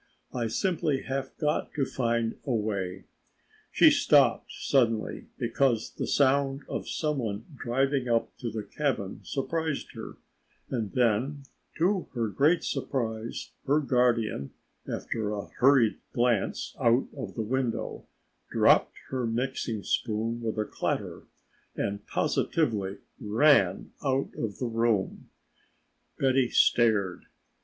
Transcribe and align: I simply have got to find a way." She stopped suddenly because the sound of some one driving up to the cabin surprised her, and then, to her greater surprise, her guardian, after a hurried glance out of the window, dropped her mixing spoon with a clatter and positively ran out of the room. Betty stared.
I 0.33 0.47
simply 0.47 1.03
have 1.03 1.29
got 1.37 1.75
to 1.75 1.85
find 1.85 2.33
a 2.43 2.55
way." 2.55 3.03
She 3.71 3.91
stopped 3.91 4.51
suddenly 4.51 5.27
because 5.37 5.91
the 5.93 6.07
sound 6.07 6.63
of 6.67 6.89
some 6.89 7.19
one 7.19 7.45
driving 7.55 8.07
up 8.09 8.35
to 8.39 8.49
the 8.49 8.63
cabin 8.63 9.19
surprised 9.21 9.91
her, 9.93 10.17
and 10.71 10.91
then, 10.93 11.43
to 11.77 12.07
her 12.15 12.29
greater 12.29 12.63
surprise, 12.63 13.51
her 13.67 13.79
guardian, 13.79 14.49
after 14.91 15.33
a 15.33 15.45
hurried 15.59 15.99
glance 16.13 16.75
out 16.81 17.05
of 17.15 17.35
the 17.35 17.43
window, 17.43 18.07
dropped 18.49 18.97
her 19.09 19.27
mixing 19.27 19.83
spoon 19.83 20.41
with 20.41 20.57
a 20.57 20.65
clatter 20.65 21.27
and 21.75 22.07
positively 22.07 22.97
ran 23.19 23.91
out 24.03 24.31
of 24.35 24.57
the 24.57 24.65
room. 24.65 25.29
Betty 26.17 26.49
stared. 26.49 27.25